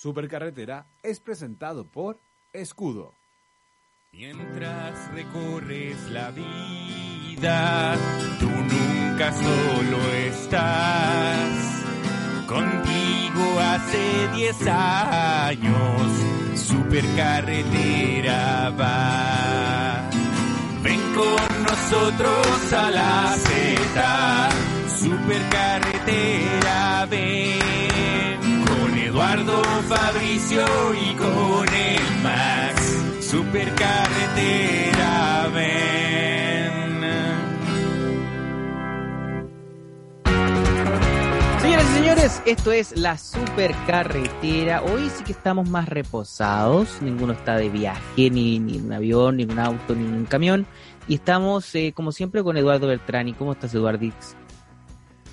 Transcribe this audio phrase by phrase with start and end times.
[0.00, 2.20] Supercarretera es presentado por
[2.52, 3.16] Escudo.
[4.12, 7.96] Mientras recorres la vida,
[8.38, 11.82] tú nunca solo estás.
[12.46, 16.12] Contigo hace 10 años,
[16.54, 20.08] Supercarretera va.
[20.80, 24.48] Ven con nosotros a la Z,
[24.96, 27.87] Supercarretera ven.
[29.18, 30.64] Eduardo Fabricio
[30.94, 37.02] y con el Max, Supercarretera ven.
[41.60, 44.84] Señoras y señores, esto es la supercarretera.
[44.84, 47.02] Hoy sí que estamos más reposados.
[47.02, 50.14] Ninguno está de viaje, ni, ni en un avión, ni en un auto, ni en
[50.14, 50.64] un camión.
[51.08, 53.26] Y estamos, eh, como siempre, con Eduardo Beltrán.
[53.26, 54.36] ¿Y cómo estás, Eduardix?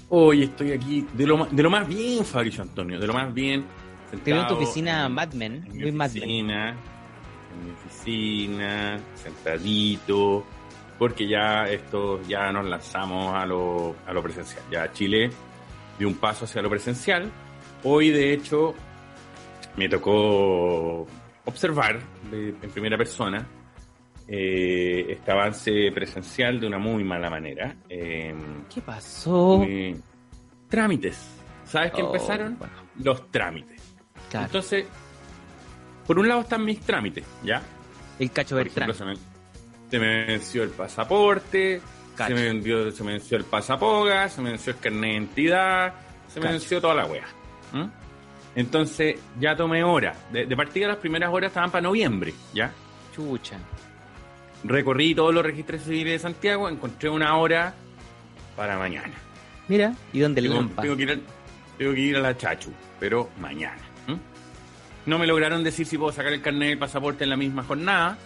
[0.09, 3.65] Hoy estoy aquí de lo, de lo más bien, Fabricio Antonio, de lo más bien.
[4.23, 6.49] Te veo en tu sentado oficina Mad Men, muy Mad Men.
[6.49, 6.75] en
[7.65, 10.45] mi oficina, sentadito,
[10.99, 14.63] porque ya esto, ya nos lanzamos a lo, a lo presencial.
[14.71, 15.29] Ya Chile
[15.97, 17.29] dio un paso hacia lo presencial.
[17.83, 18.73] Hoy, de hecho,
[19.75, 21.05] me tocó
[21.45, 21.99] observar
[22.31, 23.45] de- en primera persona
[24.27, 27.75] eh, este avance presencial de una muy mala manera.
[27.89, 29.63] Em, ¿Qué pasó?
[29.67, 29.95] eh,
[30.69, 31.17] trámites.
[31.65, 32.57] ¿Sabes qué Oh, empezaron?
[32.57, 33.81] bueno, Los trámites.
[34.29, 34.45] claro.
[34.47, 34.85] Entonces,
[36.07, 37.61] por un lado están mis trámites, ¿ya?
[38.19, 38.89] el cacho Beltrán.
[38.89, 41.81] ejemplo, se me, se me venció el pasaporte,
[42.15, 42.35] Cacho.
[42.35, 45.93] se me, vendió- se me venció el pasapoga, se me venció el carnet de identidad,
[46.27, 46.53] se me Cacho.
[46.53, 47.25] venció toda la wea.
[48.55, 50.15] Entonces, ya tomé hora.
[50.31, 52.71] De, de partida, las primeras horas estaban para noviembre, ¿ya?
[53.13, 53.57] Chucha.
[54.67, 57.73] Recorrí todos los registros civiles de Santiago, encontré una hora
[58.55, 59.13] para mañana.
[59.67, 61.17] Mira, ¿y dónde el Tengo, tengo que ir a,
[61.77, 63.77] tengo que ir a la Chachu, pero mañana.
[65.05, 68.17] No me lograron decir si puedo sacar el carnet del pasaporte en la misma jornada.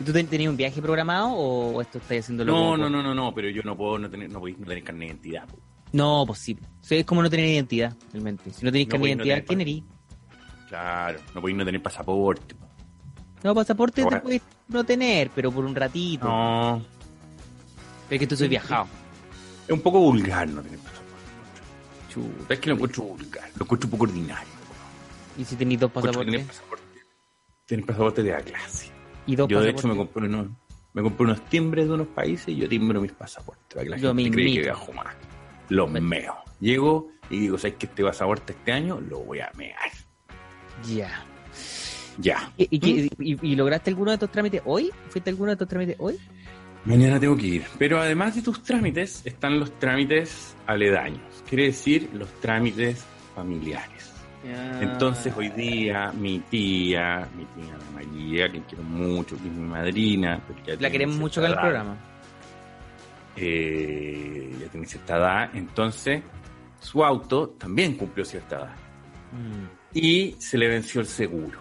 [0.00, 2.52] ¿Y ¿Tú ten- tenías un viaje programado o esto estás haciéndolo?
[2.52, 4.56] No, como no, por- no, no, no, pero yo no puedo no tener, no podéis
[4.60, 5.48] no tener carnet de identidad.
[5.48, 5.58] po.
[5.90, 6.62] No, posible.
[6.88, 8.50] es como no tener identidad, realmente.
[8.52, 9.84] Si no tenéis No carnet de no identidad, ¿quién erí?
[10.68, 12.54] Claro, no podéis no tener pasaporte.
[12.54, 12.67] po.
[13.42, 16.26] No, pasaporte te puedes no tener, pero por un ratito.
[16.26, 16.82] No,
[18.10, 18.86] es que tú soy viajado.
[19.66, 21.08] es un poco vulgar no tener pasaporte.
[22.08, 22.54] Chuta.
[22.54, 24.58] Es que lo encuentro vulgar, lo encuentro un poco ordinario.
[25.36, 26.26] ¿Y si tenéis dos pasaportes?
[26.26, 26.84] Tener pasaporte,
[27.66, 28.90] tener pasaporte de la clase.
[29.26, 30.48] ¿Y dos Yo de hecho me compré unos,
[30.94, 33.96] me compré unos timbres de unos países y yo timbro mis pasaportes para que la
[33.98, 35.14] Yo gente cree que viajo más.
[35.68, 36.34] Los meo.
[36.60, 39.76] Llego y digo, ¿sabes que este pasaporte este año lo voy a mear?
[40.86, 41.24] Ya.
[42.18, 42.52] Ya.
[42.56, 44.90] ¿Y, y, qué- y- y lograste alguno de estos trámites hoy?
[45.08, 46.18] ¿Fuiste alguno de estos trámites hoy?
[46.84, 47.64] Mañana tengo que ir.
[47.78, 51.20] Pero además de tus trámites, están los trámites aledaños.
[51.48, 54.12] Quiere decir, los trámites familiares.
[54.80, 59.66] Entonces hoy día mi tía, mi tía Ana María, que quiero mucho, que es mi
[59.68, 61.96] madrina, ya La queremos mucho acá en el programa.
[63.36, 66.22] eh, ya tiene cierta edad, entonces
[66.80, 68.74] su auto también cumplió cierta edad.
[69.32, 69.98] Mm.
[69.98, 71.58] Y se le venció el seguro.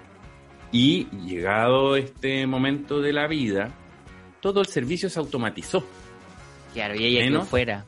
[0.71, 3.69] Y llegado este momento de la vida,
[4.41, 5.85] todo el servicio se automatizó,
[6.73, 7.47] Claro, y ella Menos.
[7.47, 7.85] fuera.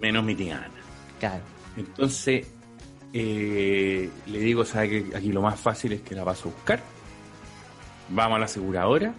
[0.00, 0.70] menos mi tía Ana.
[1.18, 1.42] Claro.
[1.76, 2.46] Entonces,
[3.12, 6.80] eh, le digo, ¿sabe que aquí lo más fácil es que la paso a buscar?
[8.10, 9.14] Vamos a la aseguradora,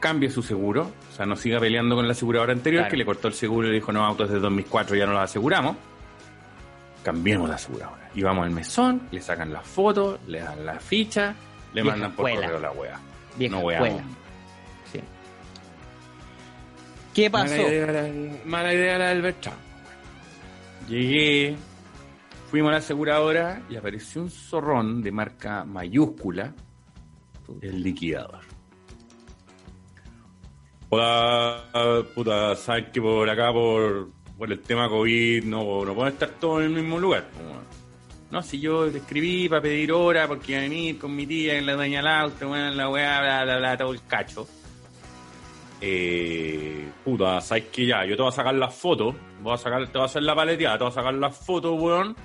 [0.00, 2.90] cambie su seguro, o sea, no siga peleando con la aseguradora anterior Claro.
[2.90, 5.22] que le cortó el seguro y le dijo, no, autos de 2004 ya no los
[5.22, 5.76] aseguramos.
[7.02, 8.10] Cambiemos la aseguradora.
[8.14, 11.34] Y vamos al mesón, le sacan las fotos, le dan la ficha,
[11.74, 12.46] le Vieja mandan por escuela.
[12.52, 13.00] correo la wea.
[13.36, 13.88] Vieja no weamos.
[13.88, 14.08] escuela.
[14.92, 15.00] Sí.
[17.14, 17.54] ¿Qué pasó?
[17.54, 18.08] Mala idea, la,
[18.44, 19.58] mala idea la del Bertrand.
[20.88, 21.56] Llegué,
[22.50, 26.54] fuimos a la aseguradora y apareció un zorrón de marca mayúscula,
[27.60, 28.40] el liquidador.
[30.90, 31.64] Hola,
[32.14, 36.60] puta, sabes que por acá, por, por el tema COVID, no, no pueden estar todos
[36.60, 37.24] en el mismo lugar.
[38.30, 41.66] No, si yo escribí para pedir hora porque iba a venir con mi tía en
[41.66, 44.46] la dueña del bueno, la weá, bla, bla, bla, todo el cacho.
[45.80, 49.86] Eh, puta, sabes que ya, yo te voy a sacar las fotos, voy a sacar,
[49.86, 52.16] te voy a hacer la paleteada, te voy a sacar las fotos, weón.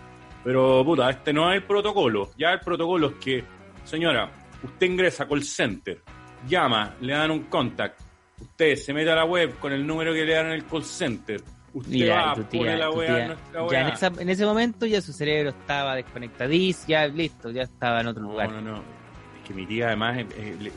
[0.44, 2.32] Pero, puta, este no es el protocolo.
[2.38, 3.44] Ya el protocolo es que,
[3.84, 4.32] señora,
[4.64, 6.02] usted ingresa a call center,
[6.48, 8.00] llama, le dan un contact,
[8.40, 10.84] usted se mete a la web con el número que le dan en el call
[10.84, 11.42] center,
[11.74, 13.38] usted va, y tu tía, la tu tía-
[13.72, 18.02] ya en, esa- en ese momento ya su cerebro estaba desconectadísimo, ya listo, ya estaba
[18.02, 18.52] en otro No, lugar.
[18.52, 18.78] no, no.
[18.78, 20.72] Es que mi tía además eh, eh, le,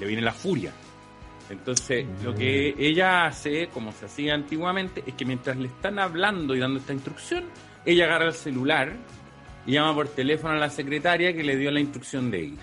[0.00, 0.72] le viene la furia.
[1.50, 6.54] Entonces, lo que ella hace, como se hacía antiguamente, es que mientras le están hablando
[6.54, 7.44] y dando esta instrucción,
[7.86, 8.92] ella agarra el celular
[9.66, 12.58] y llama por teléfono a la secretaria que le dio la instrucción de ir.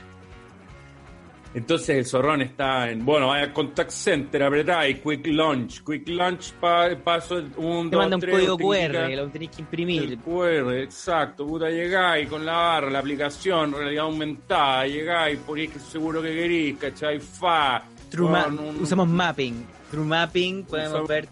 [1.56, 6.90] Entonces el zorrón está en, bueno, vaya contact center, apretáis, quick launch, quick launch, pa,
[7.02, 10.04] paso un, Te dos, manda un tres, código QR, lo tenés que imprimir.
[10.04, 15.80] el QR, exacto, puta, llegáis con la barra, la aplicación, realidad aumentada, llegáis, ponéis que
[15.80, 17.20] seguro que queréis, ¿cachai?
[17.22, 17.82] Fa,
[18.12, 19.66] True ma- weón, un- usamos mapping.
[19.90, 21.30] True mapping, podemos Usamos- ver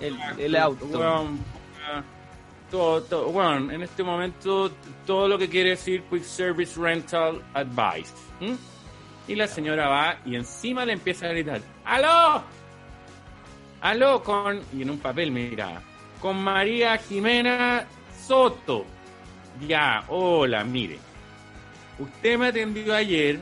[0.00, 0.86] el, el auto.
[2.70, 4.70] Todo, todo, weón, en este momento
[5.06, 8.12] todo lo que quiere decir Quick Service Rental Advice.
[8.40, 8.56] ¿m?
[9.28, 12.42] Y la señora va y encima le empieza a gritar, ¡Aló!
[13.80, 14.22] ¡Aló!
[14.22, 15.82] Con, y en un papel, mira,
[16.20, 17.86] con María Jimena
[18.26, 18.84] Soto.
[19.66, 20.98] Ya, hola, mire.
[21.98, 23.38] Usted me atendió ayer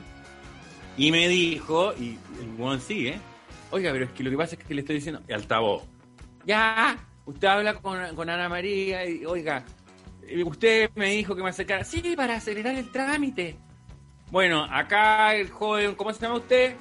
[0.97, 3.19] y me dijo, y el weón sigue,
[3.71, 5.85] oiga, pero es que lo que pasa es que le estoy diciendo, y altavoz,
[6.45, 9.65] ya, usted habla con, con Ana María y, oiga,
[10.27, 13.57] eh, usted me dijo que me acercara, sí, para acelerar el trámite.
[14.31, 16.75] Bueno, acá el joven, ¿cómo se llama usted?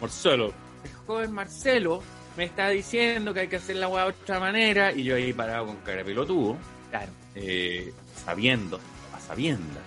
[0.00, 0.52] Marcelo.
[0.84, 2.02] El joven Marcelo
[2.36, 5.32] me está diciendo que hay que hacer la weá de otra manera y yo ahí
[5.32, 6.56] parado con cara de pelotudo,
[6.90, 7.12] Claro.
[7.34, 7.92] eh,
[8.24, 8.80] sabiendo,
[9.14, 9.82] a sabiendas,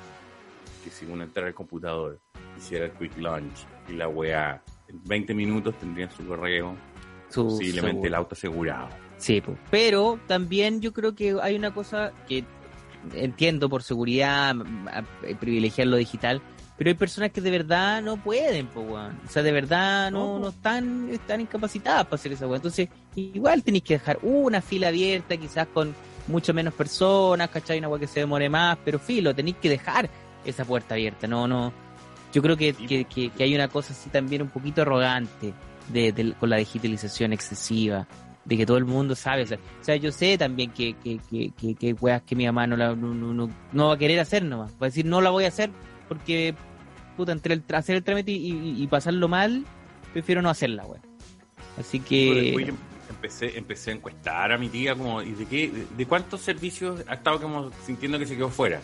[0.83, 2.19] que si uno entrara al computador,
[2.57, 6.75] hiciera el quick launch y la weá, en 20 minutos tendrían su correo,
[7.29, 8.89] Su- posiblemente su- el auto asegurado.
[9.17, 9.41] Sí,
[9.71, 12.43] pero también yo creo que hay una cosa que
[13.13, 14.55] entiendo por seguridad,
[14.91, 15.03] a-
[15.39, 16.41] privilegiar lo digital,
[16.77, 19.19] pero hay personas que de verdad no pueden, po, weón.
[19.25, 22.57] O sea, de verdad no, No, están, están incapacitadas para hacer esa weón.
[22.57, 25.95] Entonces, igual tenéis que dejar una fila abierta, quizás con
[26.27, 27.79] mucho menos personas, ¿cachai?
[27.79, 30.09] Una weá que se demore más, pero filo, tenéis que dejar
[30.45, 31.73] esa puerta abierta, no, no.
[32.33, 35.53] Yo creo que, que, que- que hay una cosa así también un poquito arrogante
[35.89, 38.05] de, de- con la digitalización excesiva
[38.45, 39.43] de que todo el mundo sabe.
[39.43, 42.45] O sea, o sea, yo sé también que, que, que, que, que weas que mi
[42.45, 44.71] mamá no, la, no, no- no va a querer hacer nomás.
[44.73, 45.69] Va a decir, no la voy a hacer
[46.07, 46.53] porque,
[47.17, 49.65] puta, entre el, hacer el trámite y, y- y pasarlo mal,
[50.13, 51.01] prefiero no hacerla, wea.
[51.77, 52.53] Así que...
[52.65, 52.73] Yo
[53.09, 57.03] empecé, empecé a encuestar a mi tía como, ¿y de qué, de, de cuántos servicios
[57.07, 58.79] ha estado como sintiendo que se quedó fuera?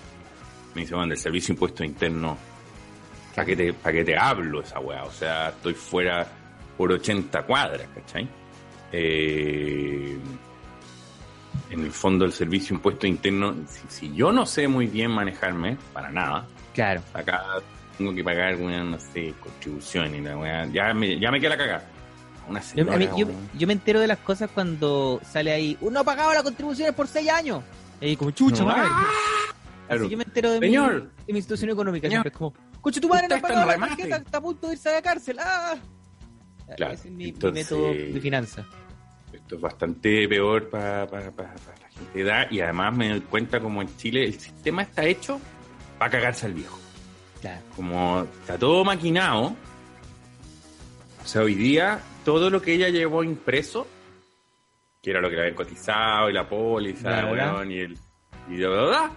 [0.76, 2.38] Me dice, bueno, del servicio impuesto interno,
[3.36, 5.04] ¿para qué te, para qué te hablo esa weá?
[5.04, 6.28] O sea, estoy fuera
[6.78, 8.28] por 80 cuadras, ¿cachai?
[8.92, 10.18] Eh,
[11.70, 15.78] en el fondo del servicio impuesto interno, si, si yo no sé muy bien manejarme,
[15.92, 17.02] para nada, Claro.
[17.14, 17.44] acá
[17.98, 19.34] tengo que pagar una, no sé,
[20.24, 21.86] la weá, ya me, ya me queda la cagada.
[22.48, 23.50] Una señora, yo- weón.
[23.58, 27.08] yo me entero de las cosas cuando sale ahí, uno ha pagado las contribuciones por
[27.08, 27.64] seis años.
[28.02, 28.68] Y como chucha, No.
[28.68, 28.90] madre.
[29.88, 30.02] Claro.
[30.02, 32.08] Así yo me entero de, mi, de mi situación económica.
[32.08, 32.24] Señor.
[32.24, 34.74] Siempre es como, coche, tu madre no ha pagado la tarjeta, está a punto de
[34.74, 35.38] irse a la cárcel.
[35.40, 35.76] ¡Ah!
[36.76, 38.66] Claro, Ese es mi, mi entonces- método de finanzas.
[39.32, 41.22] Esto es bastante peor para la
[41.90, 45.40] gente de edad y además me doy cuenta como en Chile el sistema está hecho
[45.98, 46.80] para cagarse al viejo.
[47.44, 47.62] Claro.
[47.76, 49.54] Como está todo maquinado,
[51.22, 53.86] o sea, hoy día todo lo que ella llevó impreso,
[55.02, 57.98] que era lo que le habían cotizado y la póliza, weón, y el...
[58.50, 59.12] Y bla, bla,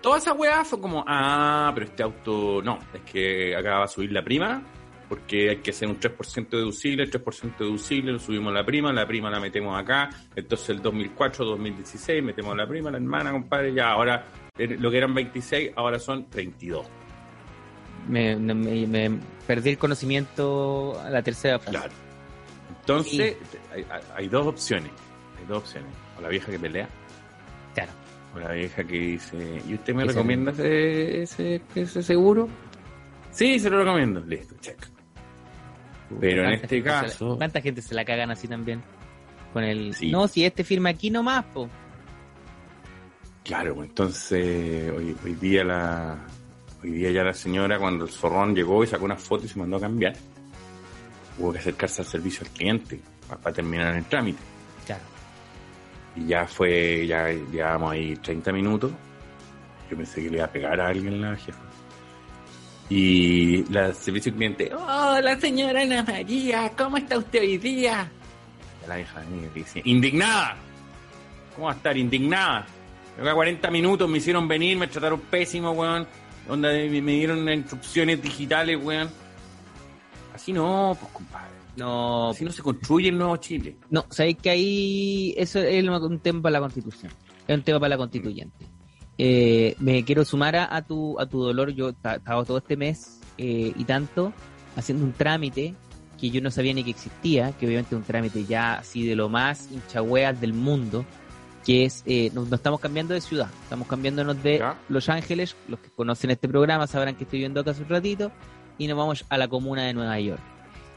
[0.00, 3.88] toda esa weá fue como, ah, pero este auto, no, es que acá va a
[3.88, 4.60] subir la prima,
[5.08, 9.06] porque hay que hacer un 3% deducible, el 3% deducible, lo subimos la prima, la
[9.06, 13.90] prima la metemos acá, entonces el 2004, 2016, metemos la prima, la hermana, compadre, ya
[13.90, 14.26] ahora,
[14.58, 16.99] eh, lo que eran 26, ahora son 32.
[18.08, 18.54] Me, me,
[18.86, 21.78] me perdí el conocimiento a la tercera frase.
[21.78, 21.92] Claro.
[22.80, 23.36] Entonces,
[23.72, 24.90] hay, hay- hay dos opciones,
[25.38, 26.88] hay dos opciones, o la vieja que pelea,
[27.74, 27.92] Claro.
[28.34, 32.48] o la vieja que dice, ¿y usted me recomienda ese, ese, ese seguro?
[33.30, 34.78] Sí, se lo recomiendo, listo, check.
[36.20, 38.82] Pero en ¿Cuánta este caso- ¿Cuánta gente se la cagan así también?
[39.52, 39.94] Con el.
[39.94, 40.10] Sí.
[40.10, 41.68] No, si este firma aquí nomás, po.
[43.44, 46.18] Claro, pues, entonces hoy, hoy día la
[46.82, 49.58] hoy día ya la señora cuando el zorrón llegó y sacó una foto y se
[49.58, 50.14] mandó a cambiar,
[51.38, 54.42] hubo que acercarse al servicio al cliente para, terminar el trámite.
[54.86, 55.02] Claro.
[56.16, 58.92] Y ya fue, ya llevábamos ahí 30 minutos.
[59.90, 61.58] Yo pensé que le iba a pegar a alguien la jefa.
[62.88, 68.10] Y la el servicio al cliente, hola señora Ana María, ¿cómo está usted hoy día?
[68.84, 70.56] Y la vieja me dice, indignada.
[71.54, 72.66] ¿Cómo va a estar indignada?
[73.20, 76.06] Acá 40 minutos me hicieron venir, me trataron pésimo, weón.
[76.50, 79.08] Onda, me, me dieron instrucciones digitales, weón.
[80.34, 81.50] Así no, pues compadre.
[81.76, 83.76] No, Así no se construye el nuevo Chile.
[83.90, 87.12] no, sabéis que ahí eso es un tema para la constitución.
[87.46, 88.66] Es un tema para la constituyente.
[89.18, 91.70] Eh, me quiero sumar a, a tu a tu dolor.
[91.70, 94.32] Yo ta- estaba todo este mes eh, y tanto
[94.76, 95.74] haciendo un trámite
[96.18, 99.14] que yo no sabía ni que existía, que obviamente es un trámite ya así de
[99.16, 101.04] lo más hinchahueas del mundo,
[101.64, 104.78] que es, eh, nos, nos estamos cambiando de ciudad, estamos cambiándonos de Ya.
[104.88, 108.32] Los Ángeles, los que conocen este programa sabrán que estoy viendo acá hace un ratito,
[108.78, 110.40] y nos vamos a la comuna de Nueva York.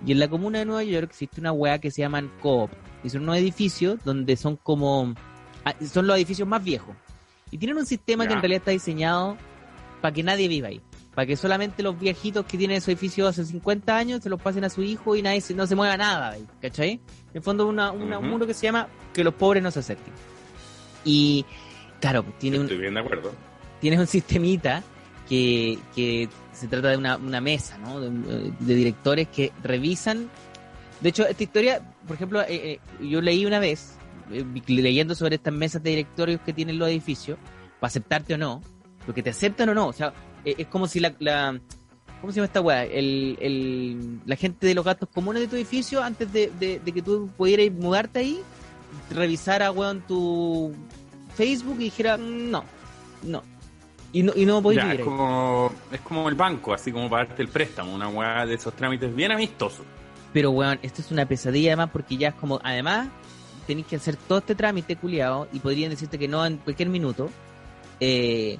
[0.05, 2.69] Y en la comuna de Nueva York existe una weá que se llaman Coop,
[3.03, 5.13] y son unos edificios donde son como,
[5.65, 6.95] ah, son los edificios más viejos,
[7.51, 9.37] y tienen un sistema que en realidad está diseñado
[10.01, 10.81] para que nadie viva ahí.
[11.13, 14.63] Para que solamente los viejitos que tienen esos edificios hace 50 años se los pasen
[14.63, 16.93] a su hijo y nadie se- no se mueva nada ahí, ¿cachai?
[16.93, 17.01] En
[17.35, 20.11] el fondo una, una- un muro que se llama que los pobres no se acerquen.
[21.05, 21.45] Y
[21.99, 23.33] claro, tiene un, bien de acuerdo.
[23.81, 24.83] tienes un sistemita
[25.27, 27.99] que, que se trata de una, una mesa, ¿no?
[27.99, 28.09] De,
[28.59, 30.29] de directores que revisan.
[31.01, 33.95] De hecho, esta historia, por ejemplo, eh, eh, yo leí una vez,
[34.31, 37.37] eh, leyendo sobre estas mesas de directorios que tienen los edificios,
[37.79, 38.61] para aceptarte o no,
[39.05, 39.87] porque te aceptan o no.
[39.87, 40.13] O sea,
[40.45, 41.59] eh, es como si la, la-
[42.21, 42.85] ¿Cómo se llama esta weá?
[42.85, 46.91] El, el, la gente de los gastos comunes de tu edificio, antes de, de- de
[46.93, 48.39] que tú pudieras mudarte ahí,
[49.09, 50.73] revisara, weón, tu
[51.35, 52.63] Facebook y dijera, "Mm, no,
[53.23, 53.43] no.
[54.11, 57.09] Y no, y no podéis Ya, vivir es como, es como el banco, así como
[57.09, 59.85] para darte el préstamo, una weá de esos trámites bien amistosos.
[60.31, 63.07] Pero, weón, esto es una pesadilla además porque ya es como, además,
[63.65, 67.29] tenéis que hacer todo este trámite culiado y podrían decirte que no en cualquier minuto.
[67.99, 68.57] Eh,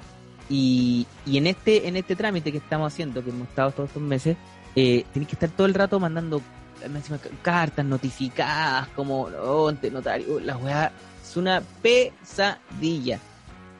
[0.50, 4.02] y, y en este en este trámite que estamos haciendo, que hemos estado todos estos
[4.02, 4.36] meses,
[4.76, 6.40] eh, tenéis que estar todo el rato mandando
[6.84, 13.18] encima, cartas notificadas, como, oh, ante notario, la weá es una pesadilla.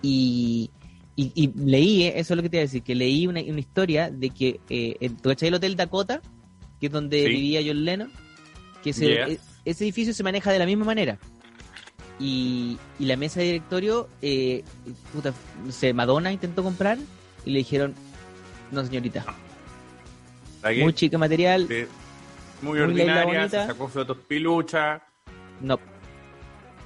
[0.02, 0.70] Y,
[1.16, 3.40] y, y leí, eh, eso es lo que te iba a decir, que leí una,
[3.40, 6.20] una historia de que, eh, ¿tú cachai el Hotel Dakota?
[6.80, 7.28] Que es donde Sí.
[7.28, 8.12] vivía John Lennon.
[8.82, 9.28] Que ese, Yes.
[9.28, 11.18] e- ese edificio se maneja de la misma manera.
[12.20, 14.62] Y, y la mesa de directorio, eh,
[15.12, 15.32] puta,
[15.70, 16.98] sé, Madonna intentó comprar
[17.46, 17.94] y le dijeron,
[18.70, 19.24] no señorita,
[20.80, 21.88] muy chica material, De-
[22.62, 25.02] muy ordinaria, se sacó fotos pilucha.
[25.60, 25.78] no,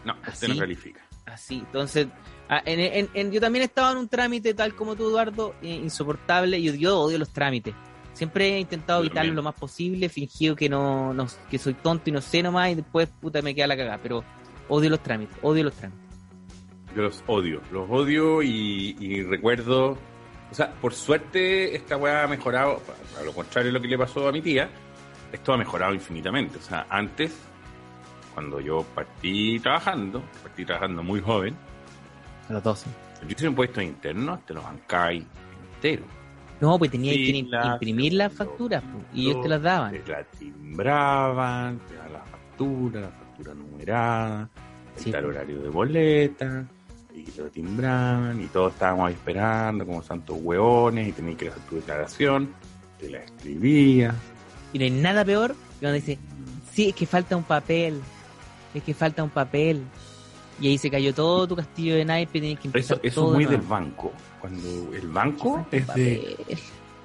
[0.04, 0.48] No, usted ¿Así?
[0.48, 1.00] no califica.
[1.26, 1.56] así.
[1.58, 2.06] Entonces,
[2.48, 5.68] ah, en, en- en- yo también estaba en un trámite tal como tú, Eduardo, eh,
[5.75, 6.60] insoportable.
[6.62, 7.75] Yo, yo odio los trámites.
[8.14, 12.12] Siempre he intentado evitarlo lo más posible, fingido que no, no que soy tonto y
[12.12, 13.98] no sé nomás, y después puta me queda la cagada.
[14.02, 14.25] Pero
[14.68, 16.04] odio los trámites, odio los trámites.
[16.96, 19.96] Yo los odio, los odio y, y recuerdo.
[20.50, 22.82] O sea, por suerte esta weá ha mejorado,
[23.20, 24.68] a lo contrario de lo que le pasó a mi tía,
[25.32, 26.58] esto ha mejorado infinitamente.
[26.58, 27.37] O sea, antes,
[28.35, 31.54] cuando yo partí trabajando, partí trabajando muy joven,
[32.49, 32.87] A los 12.
[33.23, 35.25] yo hice impuestos internos, te los bancáis
[35.75, 36.04] entero.
[36.61, 39.92] No, pues tenía que imprimir las facturas po, y ellos te las daban.
[39.92, 44.49] Te la timbraban, te daban la factura, la factura numerada,
[44.97, 45.28] Sí, el po.
[45.28, 46.64] horario de boleta,
[47.14, 51.49] y te lo timbraban, y todos estábamos ahí esperando como santos hueones, y tenías que
[51.49, 52.52] hacer tu declaración,
[52.99, 54.14] te la escribías.
[54.72, 56.18] Y no hay nada peor que cuando dice,
[56.72, 58.00] sí, es que falta un papel,
[58.75, 59.82] es que falta un papel.
[60.60, 63.30] Y ahí se cayó todo tu castillo de naipe, tienes que empezar Eso, eso todo
[63.32, 64.12] es muy de del banco.
[64.40, 66.37] Cuando el banco es de...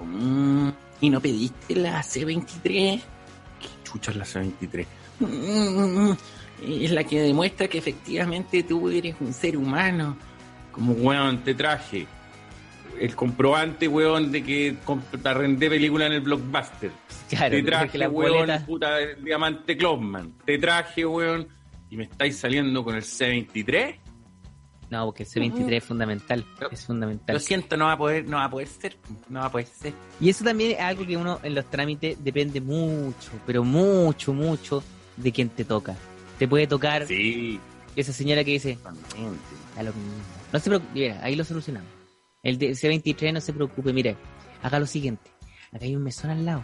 [0.04, 0.70] "Mm,
[1.02, 2.64] ¿Y no pediste la C23?
[2.64, 4.86] ¿Qué chucha es la C23?
[5.20, 6.12] "Mm,
[6.68, 10.18] es la que demuestra que efectivamente tú eres un ser humano.
[10.72, 12.08] Como, weón, te traje
[13.00, 14.78] el comprobante, weón, de que
[15.24, 16.92] arrendé película en el blockbuster.
[17.30, 20.34] Claro, te traje, las weón, puta, el diamante Closman.
[20.46, 21.48] Te traje, weón,
[21.90, 24.00] y me estáis saliendo con el C23.
[24.90, 27.34] No, porque el C23 es fundamental, es fundamental.
[27.36, 28.96] Lo siento, no va a poder, no va a poder ser,
[29.28, 29.94] no va a poder ser.
[30.20, 34.84] Y eso también es algo que uno en los trámites depende mucho, pero mucho, mucho
[35.18, 35.96] de quien te toca.
[36.38, 37.60] Te puede tocar Sí,
[37.96, 38.78] esa señora que dice,
[39.78, 40.14] a lo mismo.
[40.52, 42.03] No se preocupe, mira, ahí lo solucionamos.
[42.44, 44.18] El de C23 no se preocupe, mire,
[44.62, 45.32] haga lo siguiente.
[45.72, 46.64] Acá hay un mesón al lado.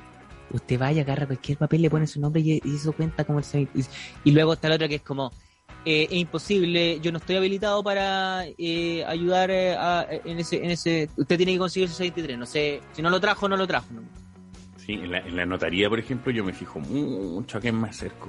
[0.51, 3.45] Usted vaya, agarra cualquier papel, le pone su nombre y, y eso cuenta como el
[3.45, 3.87] C23.
[4.25, 5.31] Y luego está la otra que es como,
[5.85, 10.71] eh, es imposible, yo no estoy habilitado para eh, ayudar eh, a- en ese, en
[10.71, 13.65] ese, usted tiene que conseguir ese 23, no sé, si no lo trajo, no lo
[13.65, 13.87] trajo.
[13.93, 14.01] ¿no?
[14.75, 17.87] Sí, en la, en la notaría, por ejemplo, yo me fijo mucho a quién me
[17.87, 18.27] acerco.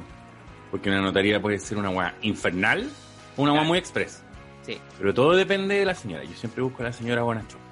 [0.71, 2.88] Porque una notaría puede ser una weá infernal
[3.37, 4.23] o una weá muy express.
[4.66, 4.78] Sí.
[4.98, 6.24] Pero todo depende de la señora.
[6.24, 7.64] Yo siempre busco a la señora bonachona.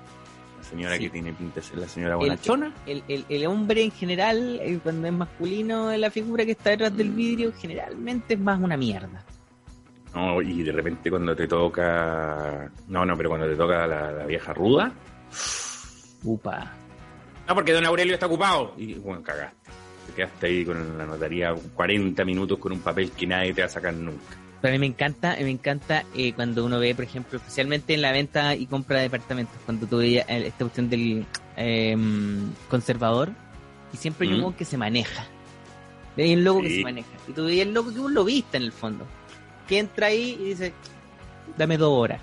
[0.58, 1.04] La señora Sí.
[1.04, 2.74] que tiene pinta de ser la señora bonachona.
[2.86, 6.96] El, el, el hombre en general, eh, cuando es masculino, la figura que está detrás
[6.96, 9.24] del vidrio, generalmente es más una mierda.
[10.14, 12.70] No, y de repente cuando te toca...
[12.88, 14.92] No, no, pero cuando te toca la, la vieja ruda...
[16.24, 16.72] Upa.
[17.46, 18.74] No, porque don Aurelio está ocupado.
[18.76, 19.70] Y bueno, cagaste.
[20.06, 23.66] Te quedaste ahí con la notaría 40 minutos con un papel que nadie te va
[23.66, 24.36] a sacar nunca.
[24.60, 28.02] Pero a mí me encanta, me encanta eh, cuando uno ve, por ejemplo, especialmente en
[28.02, 31.24] la venta y compra de departamentos, cuando tú veías eh, esta cuestión del
[31.56, 31.96] eh,
[32.68, 33.30] conservador,
[33.92, 34.42] y siempre hay un Mm.
[34.42, 35.24] loco que se maneja.
[36.16, 37.08] Hay un loco que se maneja.
[37.28, 39.06] Y tú veías el loco que vos lo viste en el fondo.
[39.68, 40.72] Que entra ahí y dice,
[41.56, 42.20] dame dos horas.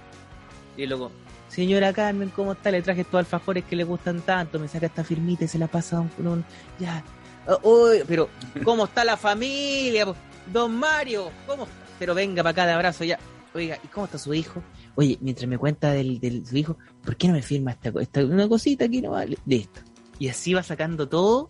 [0.75, 1.12] Y luego,
[1.48, 2.70] señora Carmen, ¿cómo está?
[2.72, 5.68] Le traje estos alfajores que le gustan tanto, me saca esta firmita y se la
[5.68, 6.12] pasa a un...
[6.27, 6.46] un-
[6.80, 7.01] ya.
[7.48, 8.27] Oh, uy, pero,
[8.65, 10.06] ¿cómo está la familia?
[10.51, 11.85] Don Mario, ¿cómo está?
[12.00, 13.20] Pero venga para acá de abrazo ya.
[13.54, 14.62] Oiga, ¿y cómo está su hijo?
[14.96, 18.25] Oye, mientras me cuenta del, del su hijo, ¿por qué no me firma esta, esta
[18.25, 19.38] una cosita aquí no vale?
[19.46, 19.80] Listo.
[20.20, 21.50] Y así va sacando todo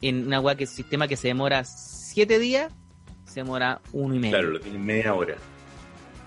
[0.00, 2.72] en una weá que sistema que se demora siete días,
[3.26, 4.36] se demora uno y medio.
[4.38, 5.36] Claro, lo tienen media hora.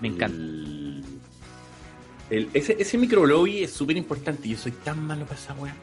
[0.00, 0.36] Me encanta.
[0.36, 1.04] El-
[2.30, 4.48] el- ese, ese microlobby es súper importante.
[4.48, 5.74] Yo soy tan malo para esa weá.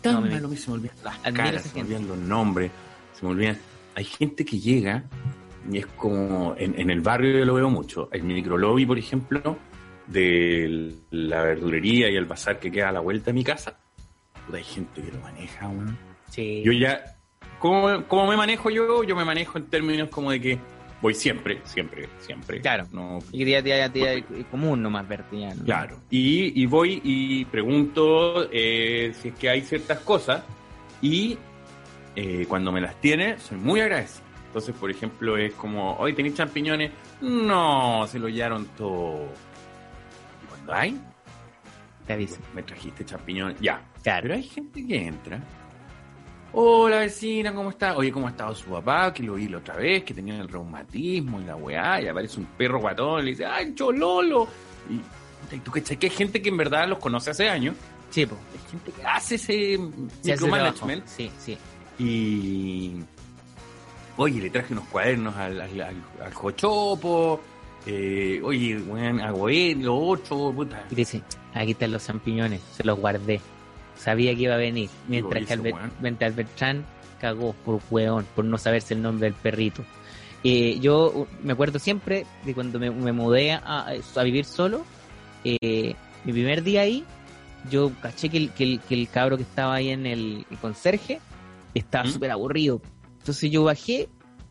[0.00, 2.18] Tan No, me- malo que se me olvidan las Admiro caras, se me olvidan los
[2.18, 2.70] nombres,
[3.18, 3.58] se me olvidan.
[3.94, 5.04] Hay gente que llega
[5.70, 6.54] y es como.
[6.58, 8.08] En, en el barrio yo lo veo mucho.
[8.12, 9.58] El microlobby, por ejemplo,
[10.06, 13.78] de la verdurería y el bazar que queda a la vuelta de mi casa.
[14.46, 15.70] Puta, hay gente que lo maneja.
[16.30, 16.62] Sí.
[16.64, 17.16] Yo ya,
[17.58, 19.04] ¿cómo, cómo me manejo yo?
[19.04, 20.58] Yo me manejo en términos como de que
[21.00, 22.60] voy siempre, siempre, siempre.
[22.60, 22.86] Claro.
[22.92, 25.64] No, Y día, día, día, día común nomás verte ya, ¿no?
[25.64, 25.98] claro.
[26.10, 30.42] Y, y voy y pregunto eh, si es que hay ciertas cosas
[31.00, 31.36] y
[32.14, 34.31] eh, cuando me las tiene, soy muy agradecido.
[34.52, 36.90] Entonces, por ejemplo, es como, hoy tenéis champiñones.
[37.22, 39.24] No, se lo llevaron todo.
[40.44, 41.00] Y cuando hay,
[42.06, 42.36] Te aviso.
[42.54, 43.58] me trajiste champiñones.
[43.62, 44.22] Ya, Claro.
[44.24, 45.40] pero hay gente que entra.
[46.52, 47.96] Hola vecina, ¿cómo está?
[47.96, 49.10] Oye, ¿cómo ha estado su papá?
[49.14, 52.38] Que lo vi la otra vez, que tenía el reumatismo y la weá, y aparece
[52.38, 54.46] un perro guatón y le dice, ¡ay, chololo!
[54.90, 57.74] Y, y tú cachai que hay gente que en verdad los conoce hace años,
[58.10, 58.36] Sí, po.
[58.52, 59.78] hay gente que hace ese
[60.22, 61.16] micromanagement trabajo.
[61.16, 61.58] Sí, sí.
[61.98, 63.02] y.
[64.16, 67.40] Oye, le traje unos cuadernos al, al, al- al Jochopo.
[67.86, 70.84] Eh, oye, weón, hago esto, lo otro, puta.
[70.90, 71.22] Y dice,
[71.54, 73.40] aquí están los champiñones, se los guardé.
[73.96, 74.88] Sabía que iba a venir.
[75.08, 76.84] Mientras que mientras Albertrán
[77.20, 79.82] cagó por weón, por no saberse el nombre del perrito.
[80.44, 84.84] Eh, yo me acuerdo siempre de cuando me, me mudé a, a vivir solo.
[85.44, 87.04] eh, mi primer día ahí,
[87.70, 90.58] yo caché que el, que el, que el cabro que estaba ahí en el, el
[90.58, 91.20] conserje
[91.74, 92.12] estaba ¿Mm?
[92.12, 92.80] súper aburrido.
[93.22, 94.08] Entonces yo bajé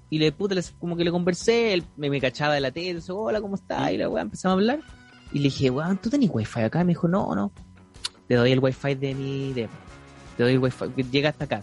[0.10, 3.42] y le puta, como que le conversé, él me, cachaba de la tele, dice, hola,
[3.42, 3.92] ¿cómo estás?
[3.92, 4.80] Y la weá empezamos a hablar.
[5.34, 6.80] Y le dije, weón, ¿tú tenés wifi acá?
[6.80, 7.52] Y me dijo, no, no.
[8.30, 9.74] Te doy el wifi de mi depo.
[10.38, 11.62] Te doy el wifi, llega hasta acá.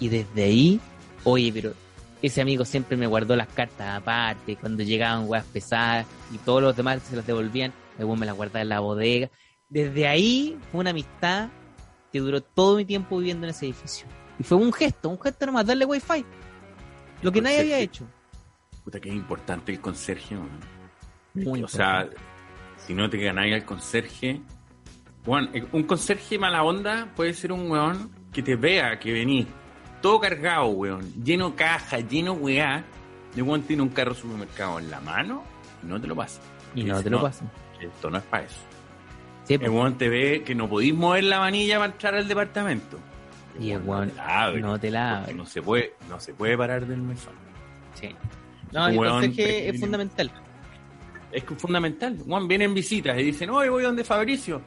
[0.00, 0.80] Y desde ahí,
[1.22, 1.72] oye, pero
[2.20, 6.76] ese amigo siempre me guardó las cartas aparte, cuando llegaban weas pesadas y todos los
[6.76, 9.30] demás se las devolvían, me las guardaba en la bodega.
[9.68, 11.50] Desde ahí fue una amistad
[12.12, 14.06] que duró todo mi tiempo viviendo en ese edificio.
[14.38, 16.24] Y fue un gesto, un gesto nomás, darle wifi.
[17.22, 18.04] Lo que nadie había hecho.
[18.84, 20.60] Puta, que es importante el conserje, weón.
[21.34, 22.08] Muy o sea,
[22.86, 24.40] si no te ganáis al conserje.
[25.26, 29.46] Weón, eh, un conserje mala onda puede ser un weón que te vea que venís
[30.00, 32.84] todo cargado, weón, lleno caja, lleno weá.
[33.34, 35.42] De weón tiene un carro supermercado en la mano
[35.82, 36.40] y no te lo pasa.
[36.74, 37.22] y no dice, te lo no.
[37.24, 37.50] pasan.
[37.80, 38.56] Esto no es para eso.
[39.44, 42.26] Sí, El pues, weón te ve que no podís mover la manilla para entrar al
[42.28, 42.98] departamento.
[43.60, 45.26] Y el no weón te la abre, no te la.
[45.34, 47.32] No se puede, no se puede parar del mesón.
[47.94, 48.14] Sí.
[48.72, 50.30] No, conserje te- es fundamental.
[51.32, 52.16] Es que es fundamental.
[52.26, 54.60] Juan vienen visitas y dicen, oye, voy donde Fabricio.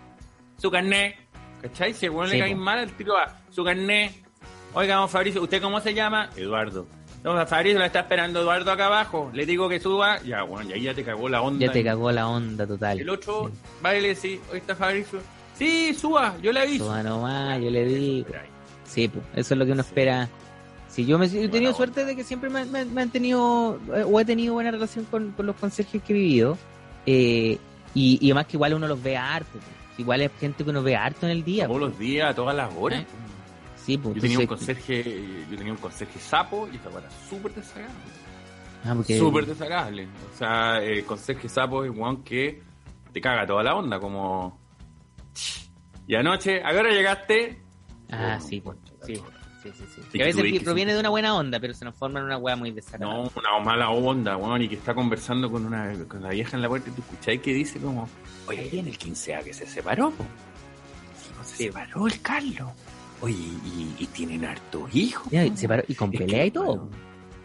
[0.58, 1.16] Su carnet.
[1.62, 1.94] ¿Cachai?
[1.94, 2.62] Si el weón Sí, le cae po.
[2.62, 3.40] mal, el tiro va.
[3.50, 4.14] Su carnet.
[4.74, 6.30] Oiga, don Fabricio, ¿usted cómo se llama?
[6.36, 6.88] Eduardo.
[7.24, 9.30] Don Fabricio la está esperando Eduardo acá abajo.
[9.34, 10.20] Le digo que suba.
[10.24, 11.66] Ya, bueno, y ahí ya te cagó la onda.
[11.68, 13.00] Ya te cagó la onda total.
[13.00, 13.54] El otro, Sí.
[13.82, 14.40] baile, sí.
[14.52, 15.20] Hoy está Fabricio.
[15.56, 16.86] Sí, suba, yo le aviso.
[16.86, 18.28] Suba nomás, yo le digo.
[18.92, 20.28] Sí, pues, eso es lo que uno espera.
[20.90, 23.80] Si yo me yo he tenido suerte de que siempre me, me- me han tenido,
[23.96, 26.58] eh, o he tenido buena relación con, con los conserjes que he vivido.
[27.06, 27.58] eh,
[27.94, 29.52] y, y además que igual uno los ve harto.
[29.54, 29.64] pues.
[29.98, 31.68] Igual es gente que uno ve harto en el día.
[31.68, 31.90] Todos pues.
[31.92, 33.02] los días, a todas las horas.
[33.02, 33.06] ¿Eh?
[33.86, 34.16] Sí, pues.
[34.16, 35.04] Yo tenía un conserje,
[35.50, 38.02] yo tenía un conserje sapo y esta era súper desagradable.
[38.84, 40.08] Ah, porque- Súper desagradable.
[40.34, 42.62] O sea, el conserje sapo es un que
[43.14, 44.60] te caga toda la onda, como.
[46.08, 47.61] Y anoche, ¿a qué hora llegaste?
[48.12, 48.78] Ah, sí, pues.
[49.06, 49.16] Sí,
[49.64, 49.86] sí, sí.
[49.96, 50.02] sí.
[50.18, 50.96] Que a veces que proviene sí.
[50.96, 53.24] de una buena onda, pero se nos forma en una weá muy desagradable.
[53.24, 56.62] No, una mala onda, weón, y que está conversando con una con la vieja en
[56.64, 58.10] la puerta y tú escucháis que dice como,
[58.48, 60.26] oye, viene el 15A que se separó, po.
[61.44, 62.70] Se separó el Carlos.
[63.22, 65.32] Oye, y, y tienen hartos hijos.
[65.32, 66.90] Ya, y, se paró- y con Es que, pelea y todo.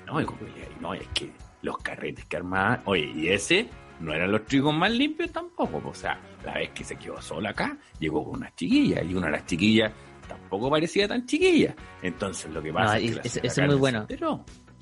[0.06, 1.30] No, y con pelea, y no, es que
[1.62, 3.68] los carretes que armaban, oye, y ese
[4.00, 5.88] no eran los trigos más limpios tampoco, po.
[5.90, 9.26] o sea, la vez que se quedó sola acá, llegó con unas chiquillas, y una
[9.26, 9.92] de las chiquillas
[10.28, 11.74] tampoco parecía tan chiquilla.
[12.02, 14.06] Entonces lo que pasa No, es que es- la es- señora eso es muy bueno.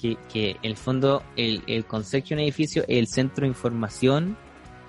[0.00, 3.48] que, que en el fondo el, el conserje de un edificio es el centro de
[3.48, 4.36] información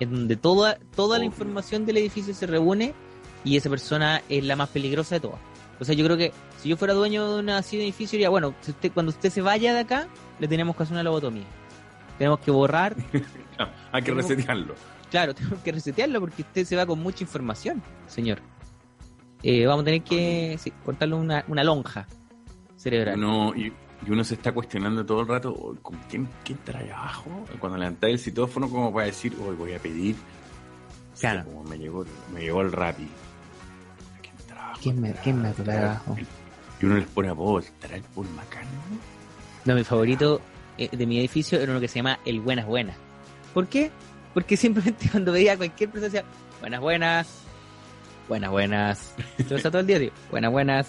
[0.00, 2.92] en donde toda, toda la información del edificio se reúne
[3.44, 5.38] y esa persona es la más peligrosa de todas.
[5.80, 8.28] O sea, yo creo que si yo fuera dueño de una así de edificio, diría,
[8.30, 11.44] bueno, si usted, cuando usted se vaya de acá, le tenemos que hacer una lobotomía.
[12.18, 12.96] Tenemos que borrar,
[13.58, 14.74] No, hay que Tenemos- resetearlo.
[15.10, 18.40] Claro, tenemos que resetearlo porque usted se va con mucha información, señor.
[19.48, 22.06] Eh, vamos a tener que sí, cortarle una, una lonja
[22.76, 23.16] cerebral.
[23.16, 23.66] Uno, y,
[24.06, 27.30] y uno se está cuestionando todo el rato, "Oh, ¿con quién, quién trae abajo?
[27.60, 30.16] Cuando levantáis el citófono, como para decir, hoy voy a pedir.
[31.14, 31.44] Sí, Claro.
[31.44, 32.04] como me llegó,
[32.34, 33.06] me llegó el rapi.
[34.20, 34.80] ¿Quién trabajo?
[34.82, 36.16] ¿Quién me- quién me trae abajo?
[36.80, 38.26] Y uno les pone apodo, ¿estará el Paul?
[39.64, 40.40] No, mi favorito
[40.76, 42.96] eh, de mi edificio era uno que se llama El Buenas Buenas.
[43.54, 43.90] ¿Por qué?
[44.34, 46.24] Porque simplemente cuando veía a cualquier persona decía,
[46.60, 47.42] buenas buenas,
[48.28, 49.14] buenas buenas.
[49.46, 50.10] Se usa todo el día, tío.
[50.30, 50.88] Buenas buenas,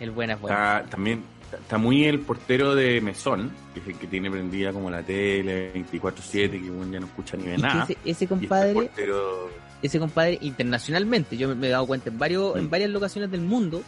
[0.00, 0.58] el buenas buenas.
[0.84, 4.90] Está, también está- muy el portero de Mesón, que es el que tiene prendida como
[4.90, 7.84] la tele 24-7, que uno ya no escucha ni ve nada.
[7.84, 9.50] ese, este compadre, portero
[9.82, 12.58] ese compadre internacionalmente, yo me, he dado cuenta en varios, Mm.
[12.58, 13.82] en varias locaciones del mundo,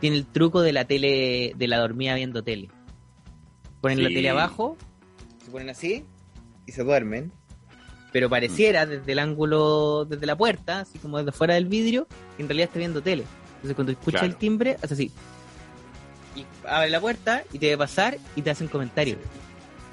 [0.00, 2.68] tiene el truco de la tele, de la dormida viendo tele.
[3.80, 4.76] Ponen la tele abajo,
[5.44, 6.04] se ponen así
[6.66, 7.30] y se duermen.
[8.14, 12.42] Pero pareciera desde el ángulo, desde la puerta, así como desde fuera del vidrio, que
[12.44, 13.24] en realidad está viendo tele.
[13.56, 14.26] Entonces cuando escucha Claro.
[14.26, 15.10] el timbre, hace así.
[16.36, 19.18] Y abre la puerta y te ve pasar y te hacen comentarios.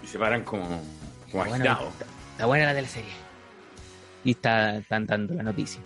[0.03, 0.83] y se paran como, como
[1.33, 1.93] Bueno, agitados.
[2.33, 3.09] Está buena la teleserie.
[4.23, 5.81] Y está, están dando la noticia.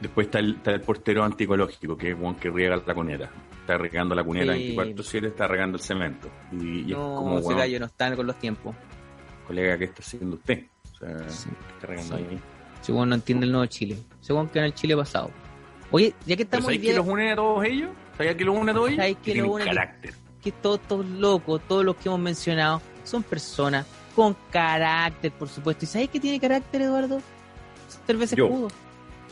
[0.00, 3.28] Después está el, está el portero anticológico, que es Juan que riega la cuneta.
[3.60, 4.76] Está regando la cuneta Sí.
[4.76, 6.28] 24-7, está regando el cemento.
[6.52, 8.76] Y, y es como, ese gallo no está con los tiempos.
[9.48, 10.64] colega, ¿qué está haciendo usted?
[10.96, 11.48] O sea, Sí.
[11.50, 12.24] ¿qué está regando Sí.
[12.30, 12.40] ahí?
[12.82, 13.98] Según no entiende el nuevo Chile.
[14.20, 15.30] Según que en el Chile pasado.
[15.90, 17.90] Oye, ya que ¿Pero estamos hoy ¿Sabes día, qué los une a todos ellos?
[18.16, 18.98] ¿Sabes qué los une a todos ellos?
[18.98, 19.64] ¿Sabes qué tienen los une?
[19.64, 20.14] carácter.
[20.42, 25.84] que todos estos locos, todos los que hemos mencionado, son personas con carácter, por supuesto.
[25.84, 27.20] ¿Y sabes qué tiene carácter, Eduardo?
[28.06, 28.46] Cerveza Yo.
[28.46, 28.68] escudo.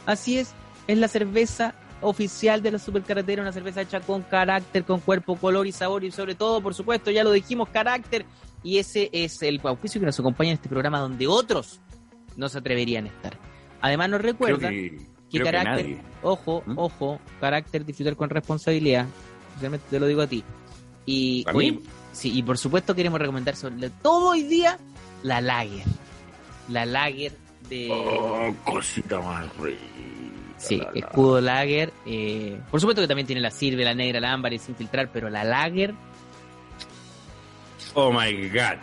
[0.07, 0.53] Así es,
[0.89, 5.67] es la cerveza oficial de la supercarretera, una cerveza hecha con carácter, con cuerpo, color
[5.69, 8.27] y sabor y sobre todo, por supuesto, ya lo dijimos, carácter.
[8.65, 11.81] Y ese es el auspicio que nos acompaña en este programa donde otros
[12.37, 13.39] no se atreverían a estar.
[13.81, 14.99] Además nos recuerda que,
[15.31, 16.79] que creo que carácter, ojo, ¿Mm?
[16.79, 19.07] ojo, carácter, disfrutar con responsabilidad.
[19.51, 20.43] Especialmente te lo digo a ti.
[21.07, 21.83] Y, ¿A oye, mí?
[22.13, 24.79] sí, y por supuesto queremos recomendar sobre todo hoy día
[25.23, 25.85] la Lager.
[26.71, 27.33] La Lager
[27.69, 27.91] de...
[27.93, 29.79] Oh, cosita más rica.
[30.57, 30.99] sí, la, la.
[31.01, 31.93] escudo Lager.
[32.07, 35.11] eh, por supuesto que también tiene la Sirve, la Negra, la Ámbar y sin filtrar,
[35.13, 35.95] pero la Lager,
[37.95, 38.79] Oh my god.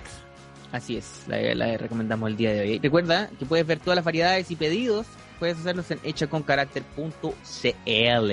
[0.71, 2.79] así es, la, la recomendamos el día de hoy.
[2.79, 5.05] Recuerda que puedes ver todas las variedades y pedidos,
[5.39, 8.31] puedes hacerlos en hechaconcarácter.cl.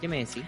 [0.00, 0.44] ¿Qué me decís?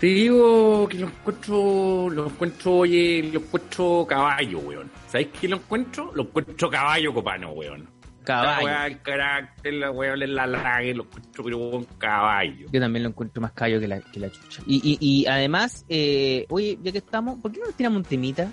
[0.00, 4.90] Te digo que lo encuentro, lo encuentro, oye, lo encuentro caballo, weón.
[5.08, 6.10] ¿Sabes qué lo encuentro?
[6.14, 7.88] Lo encuentro caballo copano, weón.
[8.26, 8.64] La Caballo.
[8.66, 12.66] weá, el carácter, la weá, la lague, lo encuentro, pero weón, caballo.
[12.72, 14.62] Yo también lo encuentro más callo que la, que la chucha.
[14.66, 18.04] Y, y, y además, eh, oye, ya que estamos, ¿por qué no nos tiramos un
[18.04, 18.50] temita?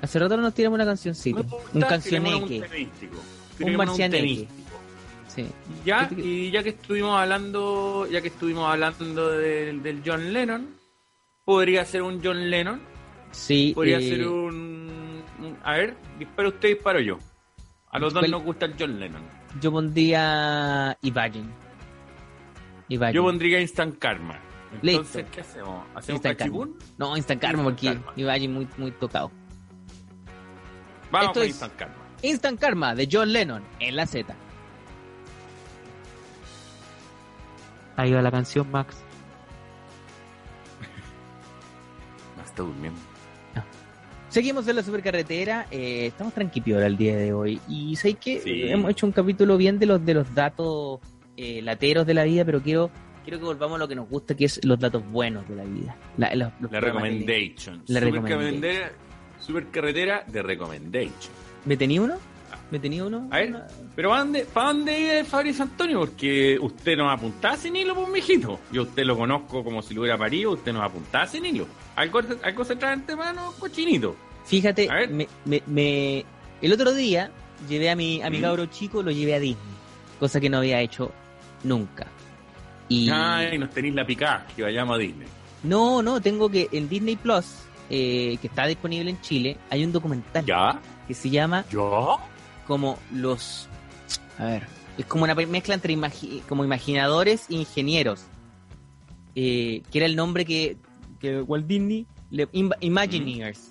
[0.00, 1.42] Hace rato no nos tiramos una cancioncita.
[1.42, 2.62] Gusta, un cancioneque.
[3.60, 3.68] Un.
[3.70, 4.48] Un marcianeque.
[5.28, 5.46] Sí.
[5.84, 10.68] Ya, y ya que estuvimos hablando, ya que estuvimos hablando del, del John Lennon,
[11.44, 12.80] podría ser un John Lennon,
[13.30, 13.72] Sí.
[13.74, 17.18] podría eh, ser un, un- A ver, dispara usted, disparo yo.
[17.92, 19.22] A los dos nos gusta el John Lennon.
[19.60, 21.48] Yo pondría Imagine.
[22.88, 23.14] Imagine.
[23.14, 24.38] Yo pondría Instant Karma.
[24.82, 25.30] Entonces, Listo.
[25.32, 25.84] ¿qué hacemos?
[25.94, 26.66] ¿Hacemos Instant Karma.
[26.98, 27.98] No, Instant Karma, porque.
[28.16, 29.30] Imagine muy, muy tocado.
[31.10, 31.94] Vamos Esto con es- Instant Karma.
[32.22, 34.34] Instant Karma de John Lennon en la Z.
[37.96, 38.96] Ahí va la canción, Max.
[42.36, 42.98] No está durmiendo.
[44.32, 48.62] Seguimos en la supercarretera, eh, estamos tranquilos el día de hoy y sé que Sí.
[48.68, 51.00] hemos hecho un capítulo bien de los de los datos
[51.36, 52.90] eh, lateros de la vida, pero quiero
[53.24, 55.64] quiero que volvamos a lo que nos gusta, que es los datos buenos de la
[55.64, 55.96] vida.
[56.16, 57.82] La, los- los La de- recommendation.
[57.88, 58.60] La Super recommendation.
[58.62, 58.92] carretera-
[59.38, 61.32] Super carretera de recommendation.
[61.66, 62.14] ¿Me tenía uno?
[62.72, 63.28] ¿Me tenía uno?
[63.30, 63.54] A ver,
[63.94, 66.00] pero ¿para dónde, ¿para dónde iba Fabrizio Antonio?
[66.00, 68.58] Porque usted nos apuntaba sin hilo, pues, mijito.
[68.72, 71.66] Yo usted lo conozco como si lo hubiera parido, usted nos apuntaba sin hilo.
[71.96, 74.16] Algo, algo se trae entre manos, cochinito.
[74.46, 75.10] Fíjate, A ver.
[75.10, 76.24] me, me- me-
[76.62, 77.30] el otro día
[77.68, 78.40] llevé a mi, a mi Mm.
[78.42, 79.74] cabro chico, lo llevé a Disney,
[80.18, 81.12] cosa que no había hecho
[81.64, 82.06] nunca.
[82.88, 85.28] Y Ay, nos tenéis la picada, que vayamos a Disney.
[85.62, 87.44] no, no, tengo que en Disney Plus,
[87.90, 90.80] eh, que está disponible en Chile, hay un documental ¿Ya?
[91.06, 91.78] que se llama ¿Ya?
[92.72, 93.68] Como los,
[94.38, 98.20] a ver, es como una mezcla entre imagi- como imaginadores e ingenieros,
[99.34, 100.78] eh, que era el nombre que,
[101.20, 103.68] que Walt Disney, le, Im- Imagineers,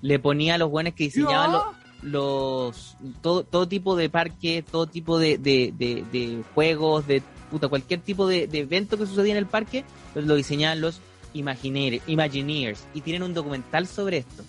[0.00, 1.62] le ponía a los buenos que diseñaban los
[2.02, 7.66] los todo, todo tipo de parques, todo tipo de, de, de- de juegos, de puta,
[7.68, 11.00] cualquier tipo de, de evento que sucedía en el parque, pues lo diseñaban los
[11.34, 12.84] Imagineer- Imagineers.
[12.94, 14.44] Y tienen un documental sobre esto.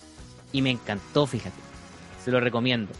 [0.53, 1.59] Y me encantó, fíjate,
[2.23, 2.91] se lo recomiendo.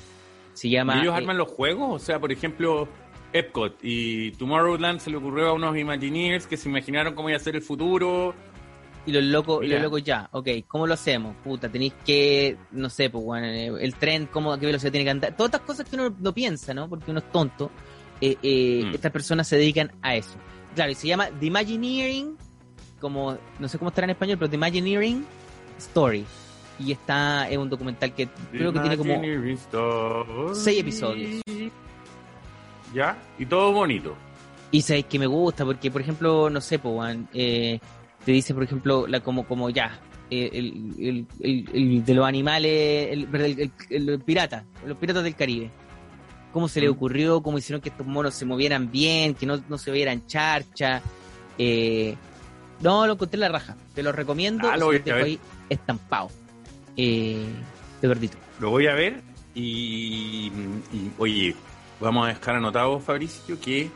[0.54, 0.98] Se llama...
[0.98, 2.02] ¿Y ellos eh, arman los juegos?
[2.02, 2.88] O sea, por ejemplo,
[3.34, 7.42] Epcot y Tomorrowland se le ocurrió a unos Imagineers que se imaginaron cómo iba a
[7.42, 8.34] ser el futuro.
[9.06, 11.36] Y los locos, y los locos ya, ok, ¿cómo lo hacemos?
[11.44, 15.06] Puta, tenéis que, no sé, pues bueno, eh, el tren, cómo, a qué velocidad tiene
[15.06, 15.36] que andar.
[15.36, 16.88] Todas estas cosas que uno no piensa, ¿no?
[16.88, 17.72] Porque uno es tonto.
[18.20, 18.94] Eh, eh, Mm.
[18.94, 20.36] Estas personas se dedican a eso.
[20.76, 22.38] Claro, y se llama The Imagineering,
[23.00, 25.26] como, no sé cómo estará en español, pero The Imagineering
[25.80, 26.26] Story.
[26.84, 31.42] Y está, es un documental que creo que tiene como seis episodios.
[32.94, 33.18] ¿Ya?
[33.40, 34.16] Y todo bonito.
[34.72, 37.80] Y sabes que me gusta, porque por ejemplo, no sé, weón, eh,
[38.26, 42.26] te dice, por ejemplo, la como, como ya, eh, el, el, el- el de los
[42.26, 45.70] animales, el, pirata, los piratas del Caribe.
[46.54, 46.92] ¿Cómo se le Mm.
[46.94, 47.42] ocurrió?
[47.44, 49.36] ¿Cómo hicieron que estos monos se movieran bien?
[49.36, 51.02] Que no, no se vieran charcha.
[51.58, 52.16] Eh,
[52.82, 53.78] no, lo encontré en la raja.
[53.94, 54.70] Te lo recomiendo.
[54.70, 55.26] Ah, lo voy a dejo ver.
[55.26, 55.40] ahí
[55.70, 56.30] estampado.
[56.98, 57.46] Eh,
[58.02, 58.30] de.
[58.60, 59.22] Lo voy a ver
[59.54, 60.52] y,
[60.94, 61.56] y, oye,
[62.00, 63.90] vamos a dejar anotado, Fabricio, que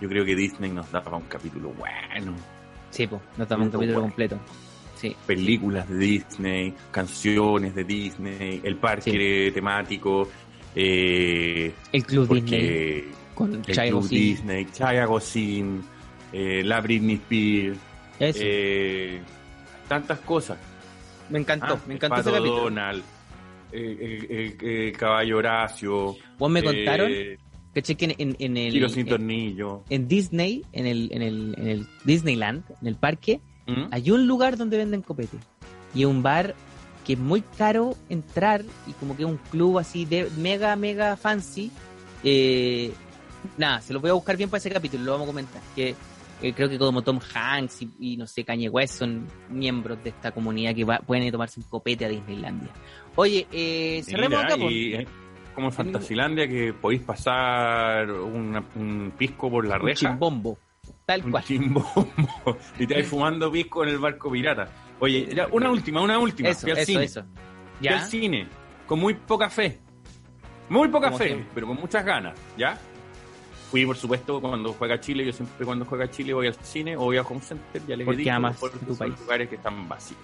[0.00, 2.34] yo creo que Disney nos da para un capítulo bueno.
[2.90, 4.08] Sí, pues, no estamos un capítulo bueno.
[4.08, 4.38] completo.
[4.96, 5.16] Sí.
[5.26, 10.28] Películas de Disney, canciones de Disney, el parque temático,
[10.74, 14.06] eh, El Club Disney con el Chai Club.
[14.06, 15.82] Disney, Chaya Gosin,
[16.32, 17.78] eh, la Britney Spears,
[18.18, 19.20] eh,
[19.88, 20.58] tantas cosas.
[21.30, 22.60] Me encantó, Ah, me el encantó ese capítulo.
[22.62, 23.02] Donald,
[23.72, 26.16] eh, el, el- el caballo Horacio.
[26.38, 27.12] Vos me eh, contaron
[27.72, 29.84] que chequen en, en el Tiro sin tornillo.
[29.90, 33.84] en Disney, en el, en el, en el Disneyland, en el parque, ¿Mm?
[33.92, 35.38] hay un lugar donde venden copete.
[35.94, 36.54] Y un bar
[37.06, 41.16] que es muy caro entrar y como que es un club así de mega, mega
[41.16, 41.70] fancy.
[42.24, 42.92] Eh,
[43.56, 45.62] nada, se lo voy a buscar bien para ese capítulo, lo vamos a comentar.
[45.74, 45.94] Que
[46.42, 50.10] eh, creo que como Tom Hanks y, y no sé, Kanye West son miembros de
[50.10, 52.70] esta comunidad que va- pueden tomarse un copete a Disneylandia.
[53.16, 55.06] Oye, eh, cerremos Mira, acá, y, eh,
[55.54, 60.08] como en Fantasilandia que podéis pasar una- un pisco por la un reja.
[60.10, 60.58] chimbombo.
[61.06, 61.44] Tal un cual.
[61.44, 62.08] chimbombo.
[62.78, 64.68] y te vais fumando pisco en el barco pirata.
[65.00, 66.50] Oye, ya, una última, una última.
[66.50, 67.04] Eso, Fui al eso, cine.
[67.04, 67.24] eso.
[67.78, 68.06] Fui al ¿Ya?
[68.06, 68.46] cine.
[68.86, 69.78] Con muy poca fe.
[70.68, 71.48] Muy poca Como fe, siempre.
[71.54, 72.78] pero con muchas ganas, ¿ya?
[73.70, 75.24] Fui, por supuesto, cuando juega Chile.
[75.24, 77.80] Yo siempre cuando juega Chile voy al cine o voy a Home Center.
[77.86, 79.20] Ya les he Porque dicho, amas porque tu son país.
[79.20, 80.18] lugares que están vacíos.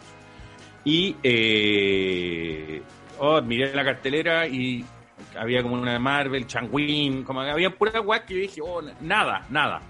[0.85, 2.83] Y, eh,
[3.19, 4.85] oh, miré la cartelera y
[5.39, 9.47] había como una de Marvel, Changuin, como había pura weá que yo dije, oh, nada,
[9.51, 9.81] nada.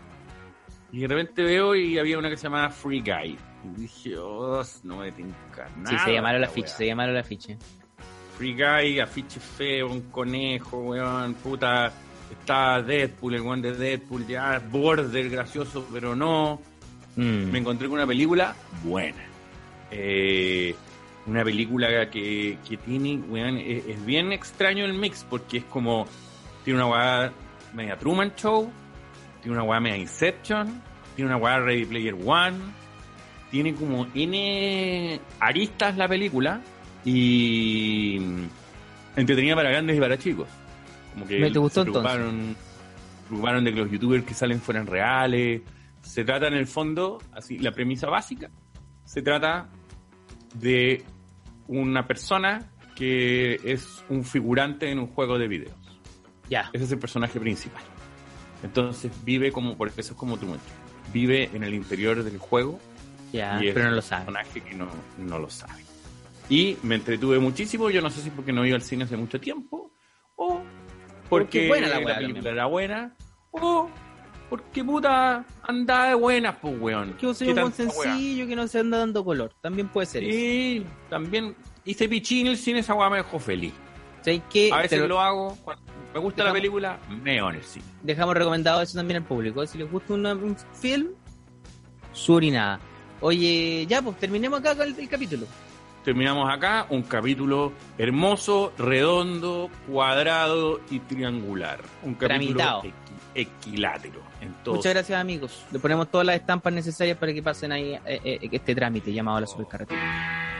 [0.92, 3.38] Y de repente veo y había una que se llamaba Free Guy.
[3.64, 5.98] Y dije, oh, no me tinca nada.
[5.98, 7.56] Sí, se llamaron la ficha, se llamaron la ficha.
[8.36, 11.92] Free Guy, afiche feo, un conejo, weón, puta.
[12.30, 16.60] Está Deadpool, el weón de Deadpool, ya, border gracioso, pero no.
[17.16, 17.50] Mm.
[17.50, 19.24] Me encontré con una película buena.
[19.90, 20.74] Eh,
[21.26, 26.06] una película que, que tiene, weón, es, es bien extraño el mix, porque es como,
[26.64, 27.32] tiene una weá
[27.74, 28.70] media Truman Show,
[29.42, 30.82] tiene una weá media Inception,
[31.14, 32.58] tiene una weá Ready Player One,
[33.50, 36.60] tiene como N aristas la película
[37.04, 38.20] y
[39.16, 40.48] entretenida para grandes y para chicos.
[41.16, 42.54] Como que ¿Me te gustó se preocuparon,
[43.26, 45.62] preocuparon de que los youtubers que salen fueran reales.
[46.02, 48.50] Se trata en el fondo, así, la premisa básica,
[49.04, 49.70] se trata
[50.54, 51.02] de
[51.68, 55.74] una persona que es un figurante en un juego de videos.
[56.50, 56.68] Ya.
[56.74, 57.82] Ese es el personaje principal.
[58.62, 60.46] Entonces vive como, por eso es como tu
[61.14, 62.78] vive en el interior del juego
[63.32, 64.24] Ya, pero no lo un sabe.
[64.26, 65.82] personaje que no, no lo sabe.
[66.48, 69.40] Y me entretuve muchísimo, yo no sé si porque no iba al cine hace mucho
[69.40, 69.90] tiempo,
[71.28, 73.14] porque, Porque buena la película era buena,
[73.50, 73.88] o
[74.48, 77.14] porque puta andaba de buenas, pues weón.
[77.14, 79.52] Que vos ¿Qué sois un sencillo que no se anda dando color.
[79.60, 80.32] También puede ser eso.
[80.32, 83.72] Sí, también hice pichín el cine, esa weá me dejó feliz.
[84.22, 84.70] ¿Sabes qué?
[84.72, 85.82] A veces lo- lo hago, cuando
[86.14, 87.84] me gusta la película, meo en el cine.
[88.02, 89.66] Dejamos recomendado eso también al público.
[89.66, 91.08] Si les gusta una- un film,
[92.12, 92.80] su orinada.
[93.20, 95.46] Oye, ya, pues terminemos acá con el, el capítulo.
[96.06, 101.80] Terminamos acá un capítulo hermoso, redondo, cuadrado y triangular.
[102.04, 102.92] Un capítulo equi-
[103.34, 104.20] equilátero.
[104.66, 105.64] Muchas gracias, amigos.
[105.72, 109.40] Le ponemos todas las estampas necesarias para que pasen ahí eh, eh, este trámite llamado
[109.40, 110.55] la supercarretera.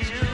[0.00, 0.31] you.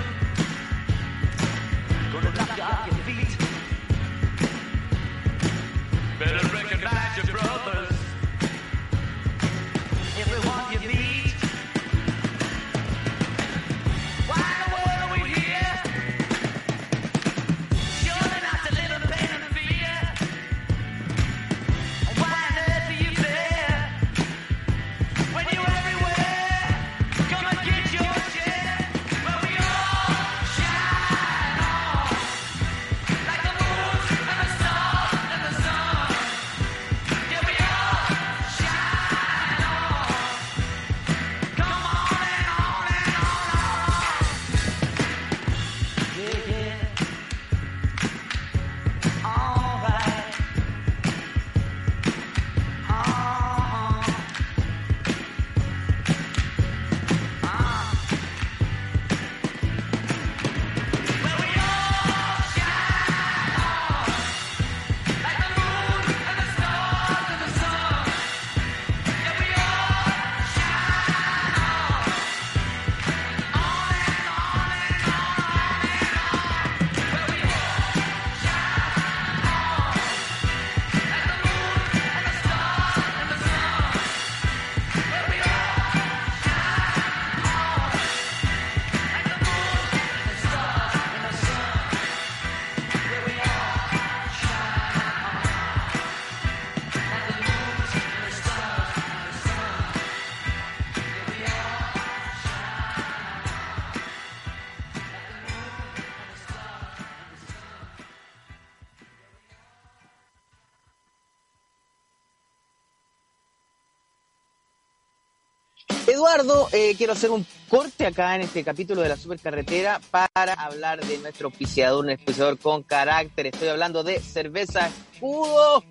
[116.72, 121.18] Eh, quiero hacer un corte acá en este capítulo de la supercarretera para hablar de
[121.18, 123.46] nuestro auspiciador, un auspiciador con carácter.
[123.46, 125.82] Estoy hablando de cerveza escudo.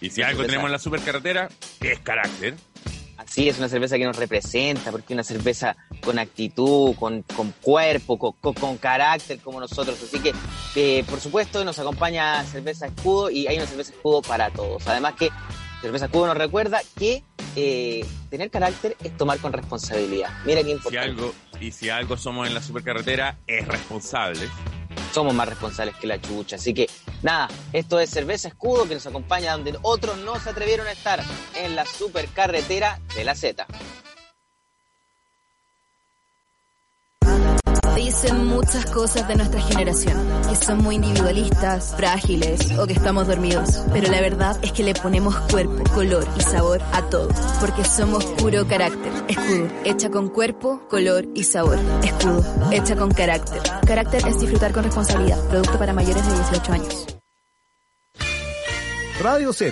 [0.00, 1.48] Y si algo tenemos en la supercarretera,
[1.80, 2.56] es carácter.
[3.16, 7.52] Así es, una cerveza que nos representa, porque es una cerveza con actitud, con, con
[7.60, 10.02] cuerpo, con, con- con carácter como nosotros.
[10.02, 10.32] Así que,
[10.74, 14.84] eh, por supuesto, nos acompaña Cerveza Escudo y hay una cerveza escudo para todos.
[14.88, 15.30] Además que
[15.80, 17.22] Cerveza Escudo nos recuerda que
[17.56, 20.30] eh, tener carácter es tomar con responsabilidad.
[20.44, 21.08] Mira qué Si importante.
[21.10, 24.48] algo, y si algo somos en la supercarretera, es responsable.
[25.12, 26.56] somos más responsables que la chucha.
[26.56, 26.88] Así que
[27.22, 31.22] nada, esto es Cerveza Escudo que nos acompaña donde otros no se atrevieron a estar,
[31.56, 33.66] en la supercarretera de la Z.
[38.04, 43.84] Dicen muchas cosas de nuestra generación, que son muy individualistas, frágiles o que estamos dormidos.
[43.92, 47.28] Pero la verdad es que le ponemos cuerpo, color y sabor a todo,
[47.60, 49.12] porque somos puro carácter.
[49.28, 51.78] Escudo, hecha con cuerpo, color y sabor.
[52.02, 53.62] Escudo, hecha con carácter.
[53.86, 55.38] Carácter es disfrutar con responsabilidad.
[55.48, 57.06] Producto para mayores de 18 años.
[59.20, 59.70] Radio Z